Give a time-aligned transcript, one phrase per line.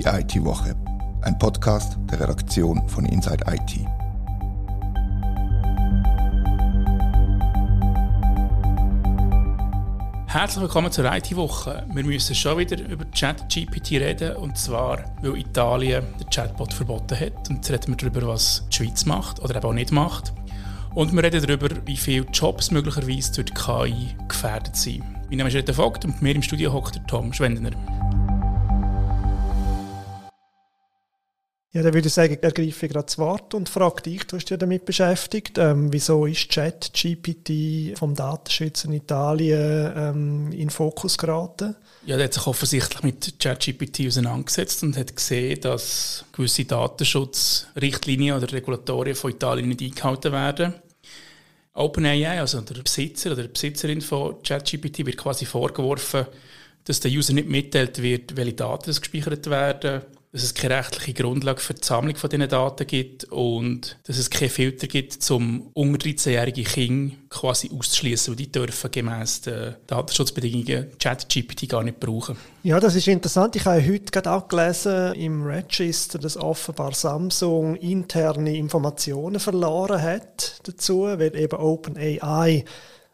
[0.00, 0.74] Die IT-Woche,
[1.20, 3.86] ein Podcast der Redaktion von Inside IT.
[10.26, 11.86] Herzlich willkommen zur IT-Woche.
[11.92, 17.50] Wir müssen schon wieder über ChatGPT reden, und zwar, weil Italien den Chatbot verboten hat.
[17.50, 20.32] Und jetzt reden wir darüber, was die Schweiz macht oder eben auch nicht macht.
[20.94, 25.04] Und wir reden darüber, wie viele Jobs möglicherweise durch die KI gefährdet sind.
[25.28, 27.72] Mein Name ist Rita Vogt und mir im Studio hockt der Tom Schwendener.
[31.72, 34.50] Ja, dann würde ich sagen, ergreife ich gerade das Wort und frage dich, du hast
[34.50, 41.76] dich damit beschäftigt, ähm, wieso ist Chat-GPT vom Datenschutz in Italien ähm, in Fokus geraten?
[42.06, 48.52] Ja, der hat sich offensichtlich mit ChatGPT auseinandergesetzt und hat gesehen, dass gewisse Datenschutzrichtlinien oder
[48.52, 50.74] Regulatorien von Italien nicht eingehalten werden.
[51.74, 56.26] OpenAI, also der Besitzer oder die Besitzerin von ChatGPT, wird quasi vorgeworfen,
[56.82, 61.60] dass der User nicht mitteilt wird, welche Daten gespeichert werden dass es keine rechtliche Grundlage
[61.60, 66.06] für die Sammlung von diesen Daten gibt und dass es keine Filter gibt, um unter
[66.06, 72.36] 13-jährige Kinder quasi auszuschließen, die dürfen gemäß den Datenschutzbedingungen ChatGPT gar nicht brauchen.
[72.62, 73.56] Ja, das ist interessant.
[73.56, 80.60] Ich habe heute gerade auch gelesen im Register, dass offenbar Samsung interne Informationen verloren hat
[80.62, 82.64] dazu, weil eben OpenAI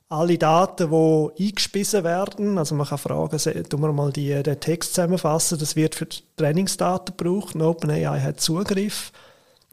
[0.08, 4.94] alle Daten, die eingespissen werden, also man kann fragen, tun wir mal die, den Text
[4.94, 9.10] zusammenfassen, das wird für die Trainingsdaten gebraucht, OpenAI hat Zugriff.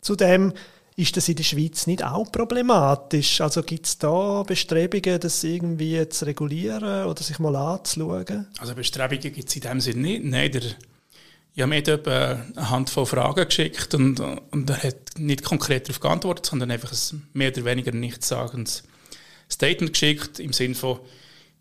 [0.02, 0.54] Zudem
[0.96, 3.42] ist das in der Schweiz nicht auch problematisch?
[3.42, 8.48] Also gibt es da Bestrebungen, das irgendwie zu regulieren oder sich mal anzuschauen?
[8.60, 10.24] Also Bestrebungen gibt es in dem Sinne nicht.
[10.24, 10.62] Nein, der,
[11.56, 16.46] ich habe mir eine Handvoll Fragen geschickt und, und er hat nicht konkret darauf geantwortet,
[16.48, 18.84] sondern einfach ein mehr oder weniger nichtssagendes
[19.54, 21.00] Statement geschickt, im Sinne von,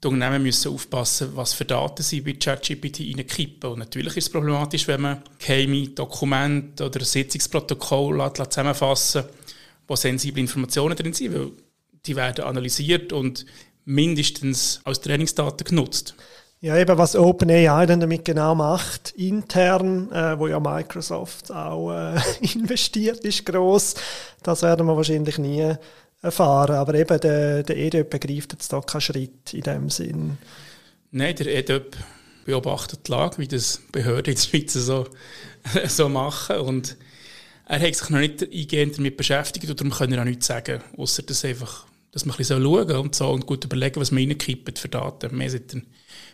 [0.02, 3.70] die Unternehmen müssen aufpassen, was für Daten sie bei ChatGPT reinkippen.
[3.70, 9.24] Und natürlich ist es problematisch, wenn man geheime Dokumente oder Sitzungsprotokoll zusammenfassen
[9.86, 11.50] wo sensible Informationen drin sind, weil
[12.06, 13.44] die werden analysiert und
[13.84, 16.14] mindestens als Trainingsdaten genutzt.
[16.60, 22.20] Ja, eben was OpenAI dann damit genau macht, intern, äh, wo ja Microsoft auch äh,
[22.54, 23.94] investiert ist, groß,
[24.44, 25.74] das werden wir wahrscheinlich nie
[26.22, 26.76] erfahren.
[26.76, 30.38] Aber eben der, der EDÖP begreift jetzt da keinen Schritt in dem Sinn.
[31.10, 31.96] Nein, der EDÖP
[32.44, 35.06] beobachtet die Lage, wie das Behörden in der Schweiz so,
[35.86, 36.56] so machen.
[36.56, 36.96] Und
[37.66, 40.80] er hat sich noch nicht eingehend damit beschäftigt und darum kann er auch nichts sagen,
[40.96, 44.22] außer dass einfach dass man ein bisschen schauen und so und gut überlegen, was man
[44.22, 45.34] reinkippt für Daten.
[45.34, 45.50] Mehr,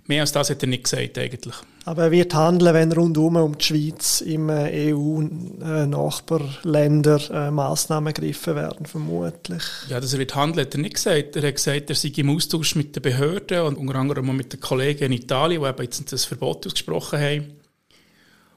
[0.06, 1.54] mehr, als das hat er nicht gesagt eigentlich.
[1.84, 8.08] Aber er wird handeln, wenn rundum um die Schweiz im äh, EU-Nachbarländer äh, äh, Massnahmen
[8.08, 9.62] ergriffen werden, vermutlich.
[9.88, 11.36] Ja, dass er wird handeln, hat er nicht gesagt.
[11.36, 14.58] Er hat gesagt, er sei im Austausch mit den Behörden und unter anderem mit den
[14.58, 17.52] Kollegen in Italien, die eben jetzt das Verbot ausgesprochen haben.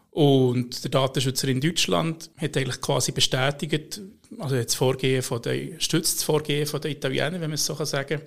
[0.10, 4.02] Und der Datenschützer in Deutschland hat eigentlich quasi bestätigt,
[4.42, 7.76] also jetzt Vorgehen von der, stützt das Vorgehen von den Italienern, wenn man es so
[7.86, 8.22] sagen kann.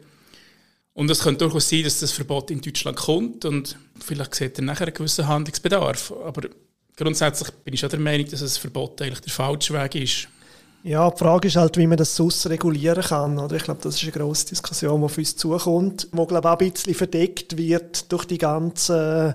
[0.95, 4.65] Und es könnte durchaus sein, dass das Verbot in Deutschland kommt und vielleicht sieht er
[4.65, 6.13] nachher einen gewissen Handlungsbedarf.
[6.25, 6.49] Aber
[6.97, 10.29] grundsätzlich bin ich schon der Meinung, dass das Verbot eigentlich der falsche Weg ist.
[10.85, 13.39] Ja, die Frage ist halt, wie man das sonst regulieren kann.
[13.39, 13.57] Oder?
[13.57, 16.61] Ich glaube, das ist eine grosse Diskussion, die auf uns zukommt, die, glaube ich, auch
[16.61, 19.35] ein bisschen verdeckt wird durch die ganzen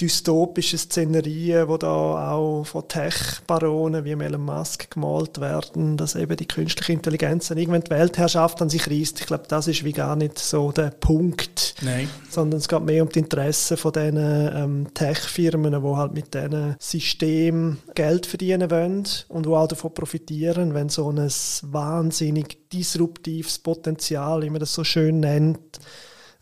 [0.00, 6.48] dystopische Szenerien, die da auch von Tech-Baronen wie Elon Musk gemalt werden, dass eben die
[6.48, 9.20] künstliche Intelligenz dann irgendwann die Weltherrschaft an sich reißt.
[9.20, 12.08] Ich glaube, das ist wie gar nicht so der Punkt, Nein.
[12.30, 16.76] sondern es geht mehr um die Interessen von diesen ähm, Tech-Firmen, die halt mit diesen
[16.78, 21.18] Systemen Geld verdienen wollen und die auch davon profitieren, wenn so ein
[21.62, 25.80] wahnsinnig disruptives Potenzial, wie man das so schön nennt,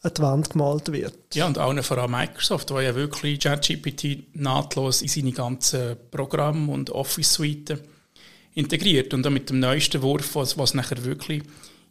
[0.03, 1.35] an die Wand gemalt wird.
[1.35, 6.73] Ja, und auch vor allem Microsoft, der ja wirklich ChatGPT nahtlos in seine ganzen Programme
[6.73, 7.81] und Office-Suiten
[8.55, 11.43] integriert und dann mit dem neuesten Wurf, was, was nachher wirklich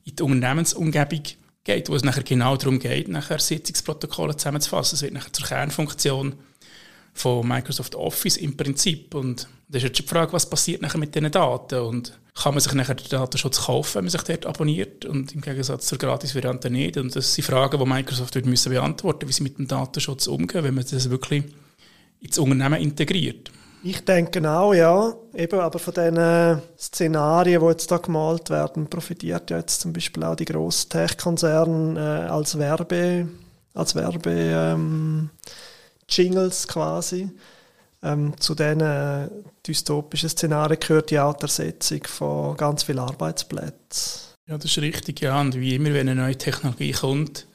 [0.06, 1.24] in die Unternehmensumgebung
[1.64, 4.96] geht, wo es nachher genau darum geht, nachher Sitzungsprotokolle zusammenzufassen.
[4.96, 6.36] Es wird nachher zur Kernfunktion
[7.18, 9.14] von Microsoft Office im Prinzip.
[9.16, 12.62] Und das ist jetzt die Frage, was passiert nachher mit diesen Daten und kann man
[12.62, 16.70] sich nachher den Datenschutz kaufen, wenn man sich dort abonniert und im Gegensatz zur Gratis-Variante
[16.70, 16.98] nicht.
[16.98, 20.64] Und das sind Fragen, die Microsoft wird müssen beantworten wie sie mit dem Datenschutz umgehen,
[20.64, 21.44] wenn man das wirklich
[22.20, 23.52] ins Unternehmen integriert.
[23.84, 25.14] Ich denke auch, ja.
[25.34, 30.24] Eben, aber von diesen Szenarien, die jetzt da gemalt werden, profitiert ja jetzt zum Beispiel
[30.24, 33.28] auch die grossen Tech-Konzerne äh, als Werbe,
[33.74, 35.30] als Werbe ähm,
[36.10, 37.30] Jingles quasi.
[38.04, 39.30] Ähm, zu diesen äh,
[39.66, 44.36] dystopischen Szenarien gehört ja auch die Ersetzung von ganz vielen Arbeitsplätzen.
[44.48, 45.42] Ja, das ist richtig, ja.
[45.42, 47.48] Und wie immer, wenn eine neue Technologie kommt,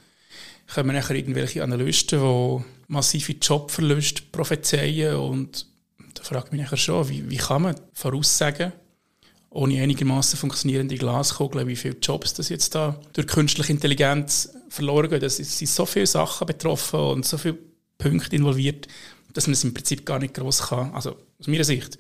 [0.73, 5.67] kommen nachher irgendwelche Analysten, die massive Jobverluste prophezeien und
[6.15, 8.73] Da frage ich mich schon, wie, wie kann man voraussagen,
[9.51, 15.23] ohne einigermaßen funktionierende Glaskugeln, wie viele Jobs das jetzt da durch künstliche Intelligenz verloren gehen.
[15.23, 17.59] Es sind so viele Sachen betroffen und so viele
[18.03, 18.89] Punkte involviert,
[19.33, 20.93] dass man es im Prinzip gar nicht groß kann.
[20.95, 21.97] Also aus meiner Sicht,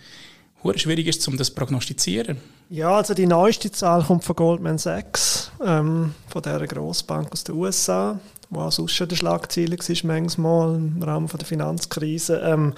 [0.62, 2.38] hure schwierig ist, um das zu prognostizieren.
[2.68, 7.56] Ja, also die neueste Zahl kommt von Goldman Sachs, ähm, von der Grossbank aus den
[7.56, 8.20] USA,
[8.50, 12.38] wo auch sonst schon der Schlagziele war, manchmal im Rahmen der Finanzkrise.
[12.44, 12.74] Ähm,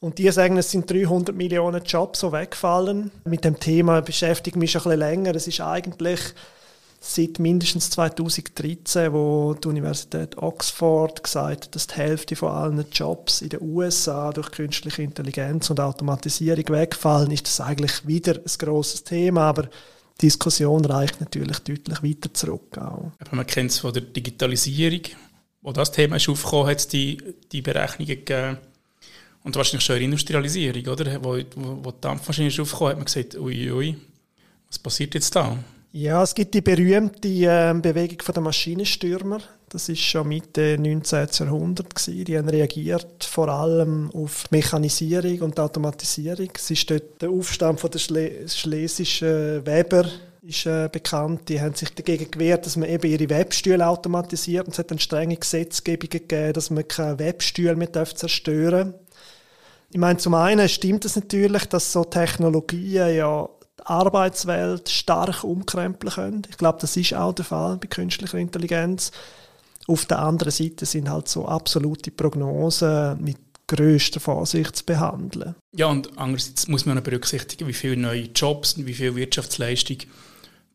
[0.00, 3.10] und die sagen, es sind 300 Millionen Jobs, die wegfallen.
[3.24, 5.34] Mit dem Thema beschäftige ich mich schon ein bisschen länger.
[5.34, 6.20] Es ist eigentlich
[7.14, 13.42] seit mindestens 2013, wo die Universität Oxford gesagt hat, dass die Hälfte von allen Jobs
[13.42, 19.04] in den USA durch künstliche Intelligenz und Automatisierung wegfallen, ist das eigentlich wieder ein grosses
[19.04, 19.64] Thema, aber
[20.20, 22.76] die Diskussion reicht natürlich deutlich weiter zurück.
[22.78, 23.12] Auch.
[23.18, 25.02] Aber man kennt es von der Digitalisierung,
[25.62, 27.18] wo das Thema ist aufgekommen hat, die,
[27.52, 28.58] die Berechnungen gegeben.
[29.44, 31.22] Und wahrscheinlich schon in der Industrialisierung, oder?
[31.22, 33.96] Wo, wo, wo die Dampfmaschine ist aufgekommen hat man gesagt, ui, ui,
[34.66, 35.56] was passiert jetzt da?
[35.98, 39.38] Ja, es gibt die berühmte äh, Bewegung der Maschinenstürmer.
[39.70, 41.26] Das ist schon Mitte 19.
[41.32, 42.22] Jahrhundert gewesen.
[42.26, 46.50] Die haben reagiert vor allem auf Mechanisierung und Automatisierung.
[46.54, 50.04] Es ist dort der Aufstand von der Schle schlesischen Weber
[50.42, 51.48] ist äh, bekannt.
[51.48, 54.66] Die haben sich dagegen gewehrt, dass man eben ihre Webstühle automatisiert.
[54.66, 59.00] Und es hat eine strenge Gesetzgebung gegeben, dass man keine Webstühle mehr zerstören darf.
[59.92, 63.48] Ich meine, zum einen stimmt es natürlich, dass so Technologien ja
[63.84, 66.42] Arbeitswelt stark umkrempeln können.
[66.48, 69.12] Ich glaube, das ist auch der Fall bei künstlicher Intelligenz.
[69.86, 73.38] Auf der anderen Seite sind halt so absolute Prognosen mit
[73.68, 75.54] größter Vorsicht zu behandeln.
[75.72, 79.98] Ja, und andererseits muss man auch berücksichtigen, wie viele neue Jobs und wie viel Wirtschaftsleistung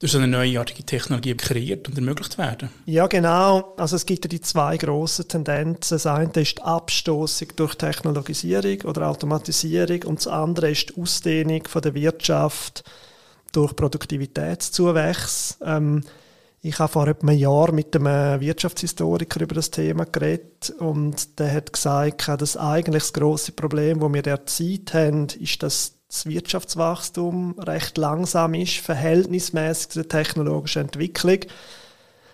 [0.01, 2.69] durch eine neuartige Technologie kreiert und ermöglicht werden.
[2.85, 3.75] Ja, genau.
[3.77, 5.95] Also es gibt ja die zwei grossen Tendenzen.
[5.95, 11.61] Das eine ist die Abstoßung durch Technologisierung oder Automatisierung und das andere ist die Ausdehnung
[11.67, 12.83] von der Wirtschaft
[13.51, 15.55] durch Produktivitätszuwächse.
[15.63, 16.03] Ähm,
[16.63, 21.53] ich habe vor etwa einem Jahr mit einem Wirtschaftshistoriker über das Thema geredet und der
[21.53, 27.57] hat gesagt, dass eigentlich das große Problem, das wir derzeit haben, ist, dass das Wirtschaftswachstum
[27.57, 31.39] recht langsam ist, verhältnismäßig zur technologischen Entwicklung.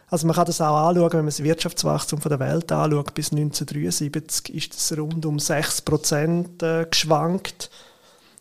[0.10, 3.14] Also man kann das auch anschauen, wenn man das Wirtschaftswachstum von der Welt anschaut.
[3.14, 7.70] Bis 1973 ist es rund um 6% äh, geschwankt.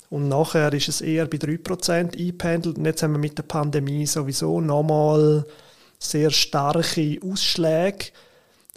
[0.08, 2.78] Und nachher ist es eher bei 3% eingependelt.
[2.78, 5.44] Und jetzt haben wir mit der Pandemie sowieso nochmal
[5.98, 8.06] sehr starke Ausschläge.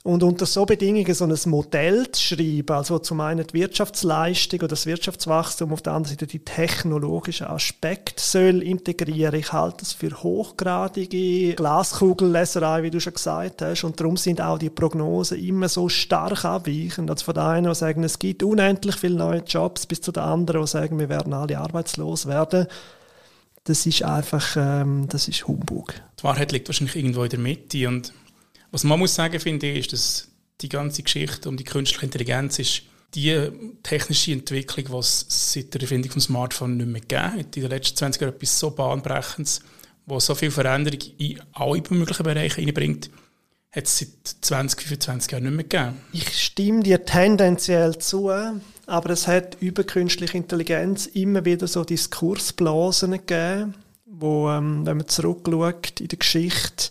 [0.04, 4.70] Und unter so Bedingungen so ein Modell zu schreiben, also zum einen die Wirtschaftsleistung oder
[4.70, 9.36] das Wirtschaftswachstum, auf der anderen Seite die technologischen Aspekte soll integrieren.
[9.36, 13.84] Ich halte das für hochgradige Glaskugelleserei, wie du schon gesagt hast.
[13.84, 17.10] Und darum sind auch die Prognosen immer so stark abweichend.
[17.10, 20.24] Also von der einen, die sagen, es gibt unendlich viele neue Jobs, bis zu der
[20.24, 22.68] anderen, die sagen, wir werden alle arbeitslos werden
[23.70, 25.94] das ist einfach, ähm, das ist Humbug.
[26.20, 28.14] Die Wahrheit liegt wahrscheinlich irgendwo in der Mitte und
[28.72, 30.28] was man muss sagen, finde ich, ist, dass
[30.62, 32.84] die ganze Geschichte um die künstliche Intelligenz ist
[33.16, 33.50] die
[33.84, 37.56] technische Entwicklung, die es seit der Erfindung des Smartphones nicht mehr gegeben hat.
[37.56, 39.62] In den letzten 20 Jahren etwas so bahnbrechendes,
[40.06, 43.10] wo so viel Veränderung in alle möglichen Bereiche hineinbringt,
[43.72, 44.10] hat es seit
[44.42, 46.02] 20, 25 Jahren nicht mehr gegeben.
[46.14, 48.32] Ich stimme dir tendenziell zu,
[48.86, 55.08] aber es hat über künstliche Intelligenz immer wieder so Diskursblasen gegeben, wo, ähm, wenn man
[55.08, 56.90] zurückschaut in der Geschichte,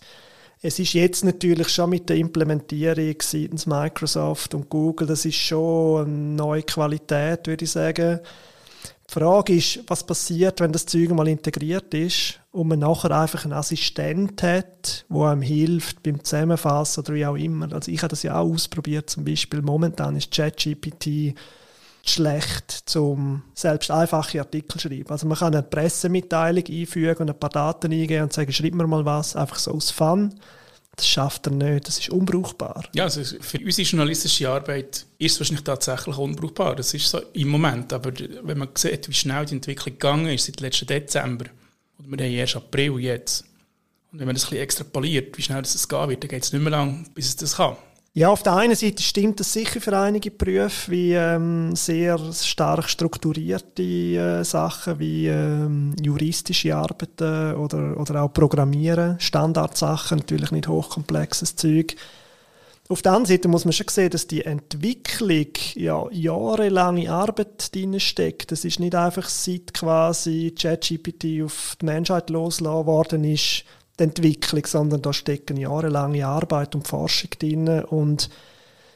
[0.61, 6.05] es ist jetzt natürlich schon mit der Implementierung seitens Microsoft und Google, das ist schon
[6.05, 8.19] eine neue Qualität, würde ich sagen.
[9.09, 13.43] Die Frage ist, was passiert, wenn das Zeug mal integriert ist und man nachher einfach
[13.43, 17.73] einen Assistent hat, der einem hilft beim Zusammenfassen oder wie auch immer.
[17.73, 21.33] Also ich habe das ja auch ausprobiert, zum Beispiel momentan ist ChatGPT
[22.09, 25.09] schlecht, um selbst einfache Artikel zu schreiben.
[25.09, 28.87] Also man kann eine Pressemitteilung einfügen und ein paar Daten eingeben und sagen, schreib mir
[28.87, 30.33] mal was, einfach so aus Fun.
[30.95, 32.83] Das schafft er nicht, das ist unbrauchbar.
[32.93, 36.75] Ja, also für unsere journalistische Arbeit ist es wahrscheinlich tatsächlich unbrauchbar.
[36.75, 37.93] Das ist so im Moment.
[37.93, 38.11] Aber
[38.43, 41.45] wenn man sieht, wie schnell die Entwicklung gegangen ist seit letzten Dezember,
[41.97, 43.45] und wir haben erst April jetzt,
[44.11, 46.51] und wenn man das ein bisschen extrapoliert, wie schnell das gehen wird, dann geht es
[46.51, 47.77] nicht mehr lang, bis es das kann.
[48.13, 52.89] Ja, auf der einen Seite stimmt das sicher für einige Berufe, wie ähm, sehr stark
[52.89, 61.55] strukturierte äh, Sachen wie ähm, juristische Arbeiten oder, oder auch Programmieren, Standardsachen, natürlich nicht hochkomplexes
[61.55, 61.95] Zeug.
[62.91, 67.99] Auf der anderen Seite muss man schon sehen, dass die Entwicklung ja jahrelange Arbeit drin
[67.99, 68.51] steckt.
[68.51, 73.65] Das ist nicht einfach seit quasi ChatGPT auf die Menschheit losgelassen worden ist,
[73.99, 77.67] die Entwicklung, sondern da stecken jahrelange Arbeit und Forschung drin.
[77.83, 78.29] Und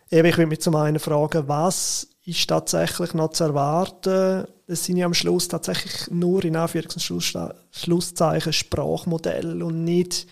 [0.09, 4.45] eben, ich würde mich zum einen fragen, was ist tatsächlich noch zu erwarten.
[4.65, 10.27] Es sind ja am Schluss tatsächlich nur in Anführungs- Schlusszeichen Sprachmodelle und nicht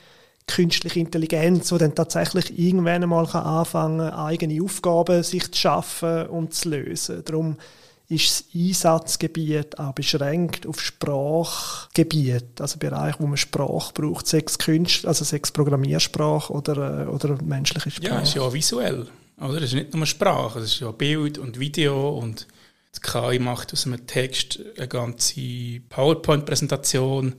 [0.47, 6.53] künstliche Intelligenz, die dann tatsächlich irgendwann einmal anfangen kann, eigene Aufgaben sich zu schaffen und
[6.53, 7.23] zu lösen.
[7.25, 7.57] Darum
[8.11, 15.09] ist das Einsatzgebiet auch beschränkt auf Sprachgebiet, also Bereich, wo man Sprache braucht, sechs Künstler,
[15.09, 18.13] also sechs Programmiersprache oder, äh, oder menschliche Sprache.
[18.13, 19.07] Ja, es ist ja visuell.
[19.39, 19.57] Oder?
[19.57, 22.47] Es ist nicht nur Sprache, es ist ja Bild und Video und
[22.91, 27.35] das KI macht aus einem Text eine ganze PowerPoint-Präsentation.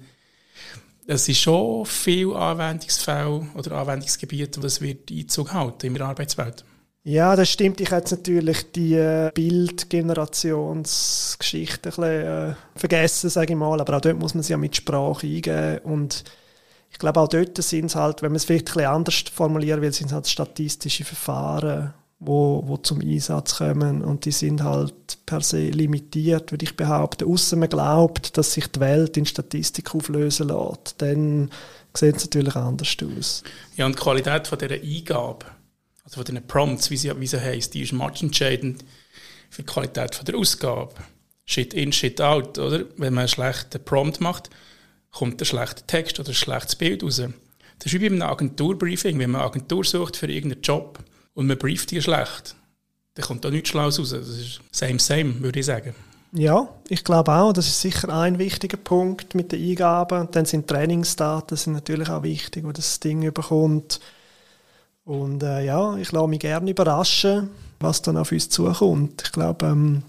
[1.06, 6.64] Es ist schon viel Anwendungsfälle oder Anwendungsgebiete, das wird Einzug halten in der Arbeitswelt.
[7.04, 7.80] Ja, das stimmt.
[7.80, 13.80] Ich hätte natürlich die äh, Bildgenerationsgeschichte ein bisschen äh, vergessen, sage ich mal.
[13.80, 15.78] Aber auch dort muss man sie ja mit Sprache eingeben.
[15.78, 16.22] Und
[16.92, 19.82] ich glaube, auch dort sind es halt, wenn man es vielleicht ein bisschen anders formulieren
[19.82, 24.02] will, sind es halt statistische Verfahren, wo, wo zum Einsatz kommen.
[24.02, 27.28] Und die sind halt per se limitiert, würde ich behaupten.
[27.28, 30.94] Außer man glaubt, dass sich die Welt in Statistik auflösen lässt.
[30.98, 31.50] Dann
[31.94, 33.42] sieht es natürlich anders aus.
[33.74, 35.46] Ja, und die Qualität von dieser Eingabe
[36.04, 38.84] also von den Prompts, wie sie, wie sie heisst, die ist matchentscheidend
[39.50, 40.94] für die Qualität von der Ausgabe.
[41.44, 42.84] Shit in, shit out, oder?
[42.96, 44.50] Wenn man einen schlechten Prompt macht,
[45.10, 47.16] kommt ein schlechter Text oder ein schlechtes Bild raus.
[47.16, 49.18] Das ist wie bei einem Agenturbriefing.
[49.18, 50.98] Wenn man eine Agentur sucht für irgendeinen Job
[51.34, 52.54] und man brieft die schlecht,
[53.14, 54.10] dann kommt da nichts Schlaues raus.
[54.10, 55.94] Das ist same, same, würde ich sagen.
[56.32, 60.20] Ja, ich glaube auch, das ist sicher ein wichtiger Punkt mit den Eingaben.
[60.20, 64.00] Und dann sind Trainingsdaten sind natürlich auch wichtig, wo das Ding überkommt.
[65.04, 69.22] Und äh, ja, ich lasse mich gerne überraschen, was dann auf uns zukommt.
[69.26, 70.02] Ich glaube, ähm,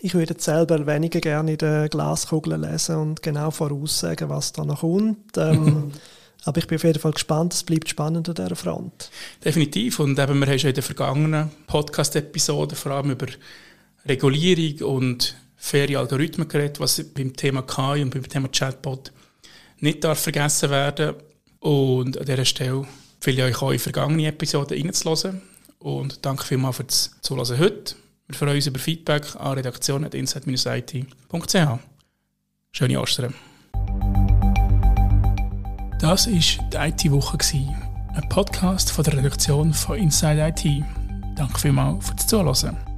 [0.00, 4.80] ich würde selber weniger gerne in der Glaskugel lesen und genau voraussagen, was da noch
[4.80, 5.36] kommt.
[5.36, 5.92] Ähm,
[6.44, 9.10] aber ich bin auf jeden Fall gespannt, es bleibt spannend an dieser Front.
[9.44, 10.00] Definitiv.
[10.00, 13.26] Und eben, wir haben schon in den vergangenen Podcast-Episoden vor allem über
[14.06, 19.12] Regulierung und faire Algorithmen geredet, was beim Thema KI und beim Thema Chatbot
[19.80, 21.14] nicht darf vergessen werden.
[21.60, 25.42] Und an dieser Stelle empfehle euch auch in vergangene Episoden reinzuhören.
[25.78, 27.96] Und danke vielmals für das Zuhören heute.
[28.28, 31.78] Wir freuen uns über Feedback an redaktion.insight-it.ch.
[32.72, 33.34] Schöne Ostern.
[36.00, 37.38] Das war die IT-Woche,
[38.14, 40.64] ein Podcast von der Redaktion von Inside IT.
[41.36, 42.95] Danke vielmals fürs Zuhören.